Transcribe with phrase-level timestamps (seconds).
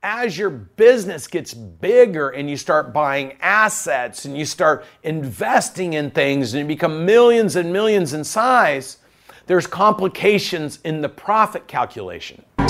[0.00, 6.12] As your business gets bigger and you start buying assets and you start investing in
[6.12, 8.98] things and you become millions and millions in size,
[9.46, 12.44] there's complications in the profit calculation.
[12.58, 12.66] I'm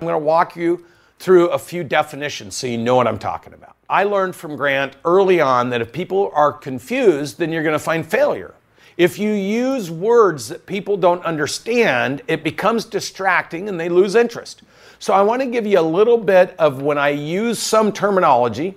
[0.00, 0.84] going to walk you
[1.18, 3.76] through a few definitions so you know what I'm talking about.
[3.88, 7.78] I learned from Grant early on that if people are confused, then you're going to
[7.78, 8.54] find failure.
[8.96, 14.62] If you use words that people don't understand, it becomes distracting and they lose interest.
[14.98, 18.74] So I want to give you a little bit of when I use some terminology,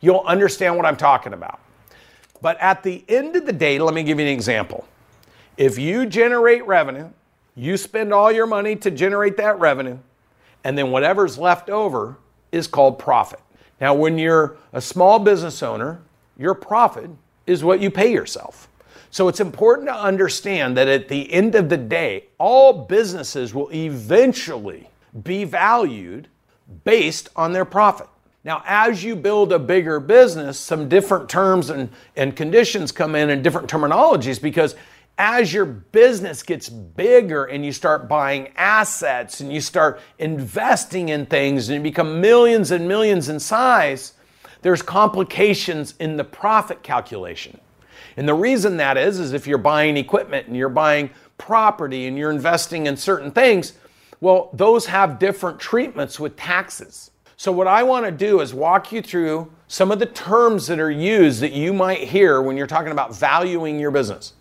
[0.00, 1.58] you'll understand what I'm talking about.
[2.40, 4.86] But at the end of the day, let me give you an example.
[5.56, 7.10] If you generate revenue,
[7.56, 9.98] you spend all your money to generate that revenue,
[10.62, 12.16] and then whatever's left over
[12.52, 13.40] is called profit.
[13.80, 16.00] Now, when you're a small business owner,
[16.38, 17.10] your profit
[17.46, 18.68] is what you pay yourself.
[19.10, 23.72] So it's important to understand that at the end of the day, all businesses will
[23.72, 24.88] eventually
[25.22, 26.28] be valued
[26.84, 28.08] based on their profit.
[28.44, 33.30] Now, as you build a bigger business, some different terms and, and conditions come in
[33.30, 34.76] and different terminologies because
[35.18, 41.26] as your business gets bigger and you start buying assets and you start investing in
[41.26, 44.12] things and you become millions and millions in size,
[44.62, 47.58] there's complications in the profit calculation.
[48.16, 52.16] And the reason that is, is if you're buying equipment and you're buying property and
[52.16, 53.74] you're investing in certain things,
[54.20, 57.10] well, those have different treatments with taxes.
[57.36, 60.80] So, what I want to do is walk you through some of the terms that
[60.80, 64.32] are used that you might hear when you're talking about valuing your business.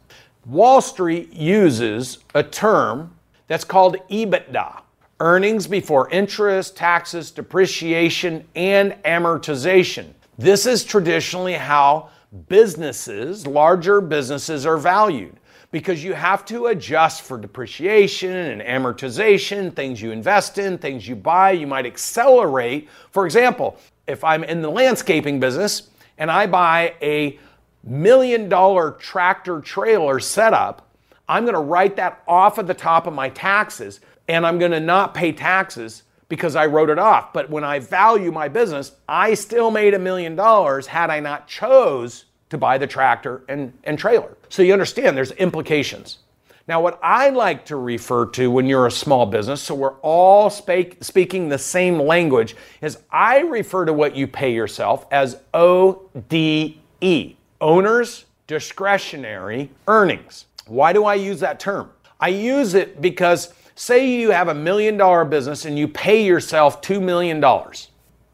[0.45, 3.13] Wall Street uses a term
[3.47, 4.81] that's called EBITDA
[5.19, 10.07] earnings before interest, taxes, depreciation, and amortization.
[10.37, 12.09] This is traditionally how
[12.47, 15.39] businesses, larger businesses, are valued
[15.72, 21.16] because you have to adjust for depreciation and amortization, things you invest in, things you
[21.16, 21.52] buy.
[21.52, 22.89] You might accelerate.
[23.11, 23.77] For example,
[24.08, 27.39] if I'm in the landscaping business and I buy a
[27.83, 30.88] million dollar tractor trailer setup,
[31.27, 34.71] I'm going to write that off at the top of my taxes and I'm going
[34.71, 37.33] to not pay taxes because I wrote it off.
[37.33, 41.48] But when I value my business, I still made a million dollars had I not
[41.48, 44.38] chose to buy the tractor and, and trailer.
[44.50, 46.20] So you understand there's implications.
[46.67, 50.50] Now, what I like to refer to when you're a small business, so we're all
[50.50, 57.36] speak, speaking the same language, is I refer to what you pay yourself as ODE,
[57.61, 60.45] Owner's Discretionary Earnings.
[60.66, 61.92] Why do I use that term?
[62.20, 66.82] I use it because say you have a million dollar business and you pay yourself
[66.82, 67.39] $2 million.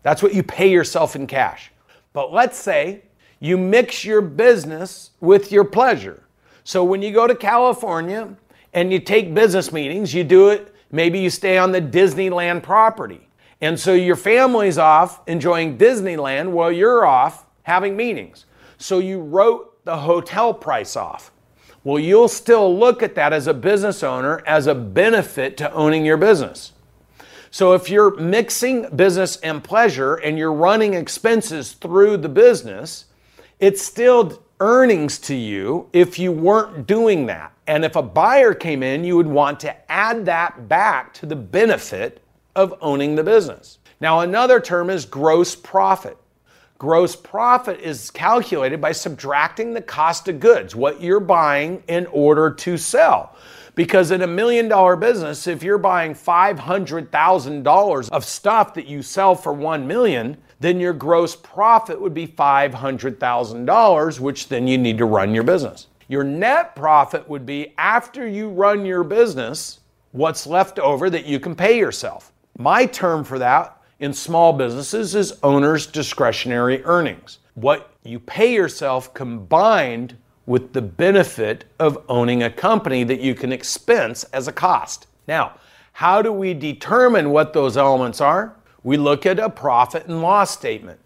[0.04, 1.72] That's what you pay yourself in cash.
[2.14, 3.04] But let's say
[3.41, 6.24] you mix your business with your pleasure.
[6.63, 8.35] So when you go to California
[8.72, 13.28] and you take business meetings, you do it, maybe you stay on the Disneyland property.
[13.59, 18.46] And so your family's off enjoying Disneyland while you're off having meetings.
[18.78, 21.31] So you wrote the hotel price off.
[21.84, 26.06] Well, you'll still look at that as a business owner as a benefit to owning
[26.06, 26.74] your business.
[27.50, 33.06] So if you're mixing business and pleasure and you're running expenses through the business,
[33.62, 37.54] it's still earnings to you if you weren't doing that.
[37.68, 41.36] And if a buyer came in, you would want to add that back to the
[41.36, 42.22] benefit
[42.56, 43.78] of owning the business.
[44.02, 46.18] Now, another term is gross profit.
[46.81, 52.50] Gross profit is calculated by subtracting the cost of goods, what you're buying in order
[52.50, 53.36] to sell.
[53.75, 59.36] Because in a million dollar business, if you're buying $500,000 of stuff that you sell
[59.36, 65.06] for 1 million, then your gross profit would be $500,000, which then you need to
[65.06, 65.86] run your business.
[66.08, 69.81] Your net profit would be after you run your business,
[70.13, 72.31] what's left over that you can pay yourself.
[72.58, 77.38] My term for that in small businesses is owner's discretionary earnings.
[77.53, 80.17] What you pay yourself combined
[80.47, 85.06] with the benefit of owning a company that you can expense as a cost.
[85.27, 85.53] Now,
[85.94, 88.56] how do we determine what those elements are?
[88.83, 91.00] We look at a profit and loss statement.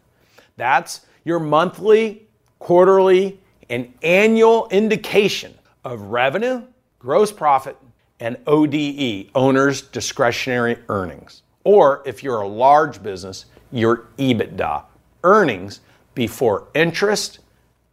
[0.55, 2.25] That's your monthly,
[2.59, 5.53] quarterly, and annual indication
[5.83, 6.63] of revenue,
[6.99, 7.75] gross profit,
[8.21, 14.85] and ODE, owner's discretionary earnings or if you're a large business, your EBITDA,
[15.25, 15.81] earnings
[16.13, 17.39] before interest,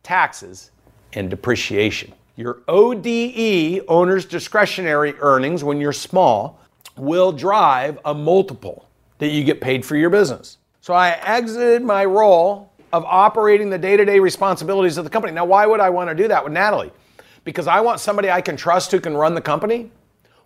[0.04, 0.70] taxes,
[1.14, 2.12] and depreciation.
[2.36, 6.60] Your ODE, owner's discretionary earnings, when you're small,
[6.96, 8.86] will drive a multiple
[9.18, 10.58] that you get paid for your business.
[10.80, 15.32] So I exited my role of operating the day to day responsibilities of the company.
[15.32, 16.92] Now, why would I want to do that with Natalie?
[17.44, 19.90] because I want somebody I can trust who can run the company,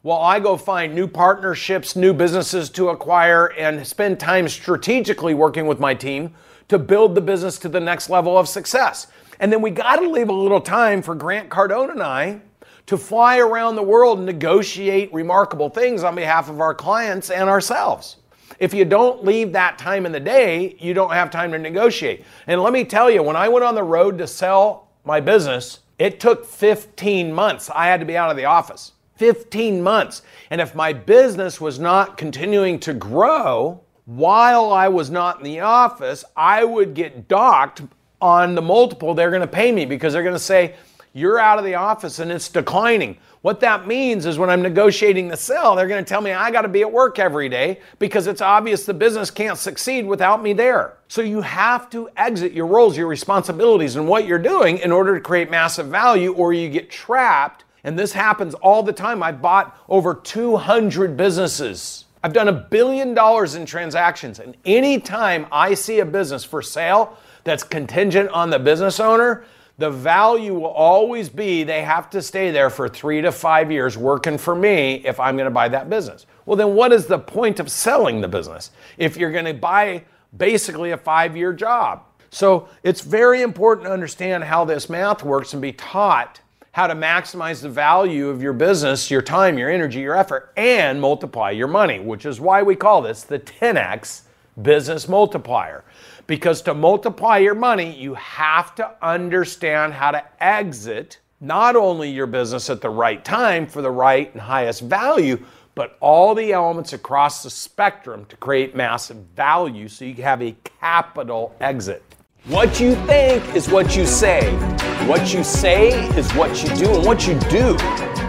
[0.07, 5.67] while I go find new partnerships, new businesses to acquire, and spend time strategically working
[5.67, 6.33] with my team
[6.69, 9.09] to build the business to the next level of success.
[9.41, 12.41] And then we got to leave a little time for Grant Cardone and I
[12.87, 17.51] to fly around the world and negotiate remarkable things on behalf of our clients and
[17.51, 18.19] ourselves.
[18.61, 22.25] If you don't leave that time in the day, you don't have time to negotiate.
[22.47, 25.81] And let me tell you, when I went on the road to sell my business,
[25.99, 27.71] it took 15 months.
[27.75, 28.93] I had to be out of the office.
[29.17, 30.23] 15 months.
[30.51, 35.61] And if my business was not continuing to grow while I was not in the
[35.61, 37.83] office, I would get docked
[38.21, 40.75] on the multiple they're going to pay me because they're going to say,
[41.13, 43.19] You're out of the office and it's declining.
[43.43, 46.51] What that means is when I'm negotiating the sale, they're going to tell me I
[46.51, 50.43] got to be at work every day because it's obvious the business can't succeed without
[50.43, 50.97] me there.
[51.07, 55.15] So you have to exit your roles, your responsibilities, and what you're doing in order
[55.15, 59.23] to create massive value, or you get trapped and this happens all the time.
[59.23, 62.05] I bought over 200 businesses.
[62.23, 64.41] I've done a billion dollars in transactions.
[64.41, 69.45] And anytime I see a business for sale that's contingent on the business owner,
[69.79, 73.97] the value will always be they have to stay there for three to five years
[73.97, 76.27] working for me if I'm going to buy that business.
[76.45, 80.03] Well, then what is the point of selling the business if you're going to buy
[80.37, 82.03] basically a five year job?
[82.31, 86.41] So it's very important to understand how this math works and be taught
[86.77, 91.01] how to maximize the value of your business, your time, your energy, your effort, and
[91.01, 94.25] multiply your money, which is why we call this the 10x
[94.61, 95.85] business multiplier.
[96.27, 102.27] Because to multiply your money, you have to understand how to exit not only your
[102.27, 105.43] business at the right time for the right and highest value,
[105.75, 110.55] but all the elements across the spectrum to create massive value so you have a
[110.79, 112.03] capital exit.
[112.45, 114.76] What you think is what you say.
[115.07, 117.77] What you say is what you do, and what you do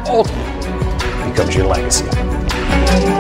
[0.08, 3.17] ultimately becomes your legacy.